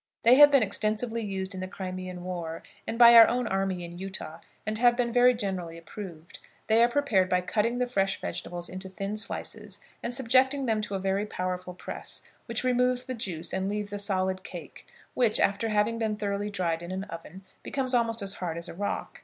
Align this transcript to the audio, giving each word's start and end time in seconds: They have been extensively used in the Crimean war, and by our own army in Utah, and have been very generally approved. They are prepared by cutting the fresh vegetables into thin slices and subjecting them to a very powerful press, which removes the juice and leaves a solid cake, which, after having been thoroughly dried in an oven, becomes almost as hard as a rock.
They 0.23 0.33
have 0.33 0.49
been 0.49 0.63
extensively 0.63 1.21
used 1.21 1.53
in 1.53 1.59
the 1.59 1.67
Crimean 1.67 2.23
war, 2.23 2.63
and 2.87 2.97
by 2.97 3.13
our 3.13 3.27
own 3.27 3.45
army 3.45 3.83
in 3.85 3.99
Utah, 3.99 4.39
and 4.65 4.79
have 4.79 4.97
been 4.97 5.13
very 5.13 5.35
generally 5.35 5.77
approved. 5.77 6.39
They 6.65 6.81
are 6.81 6.87
prepared 6.89 7.29
by 7.29 7.41
cutting 7.41 7.77
the 7.77 7.85
fresh 7.85 8.19
vegetables 8.19 8.67
into 8.67 8.89
thin 8.89 9.15
slices 9.15 9.79
and 10.01 10.11
subjecting 10.11 10.65
them 10.65 10.81
to 10.81 10.95
a 10.95 10.99
very 10.99 11.27
powerful 11.27 11.75
press, 11.75 12.23
which 12.47 12.63
removes 12.63 13.03
the 13.03 13.13
juice 13.13 13.53
and 13.53 13.69
leaves 13.69 13.93
a 13.93 13.99
solid 13.99 14.43
cake, 14.43 14.87
which, 15.13 15.39
after 15.39 15.69
having 15.69 15.99
been 15.99 16.15
thoroughly 16.15 16.49
dried 16.49 16.81
in 16.81 16.91
an 16.91 17.03
oven, 17.03 17.45
becomes 17.61 17.93
almost 17.93 18.23
as 18.23 18.33
hard 18.41 18.57
as 18.57 18.67
a 18.67 18.73
rock. 18.73 19.19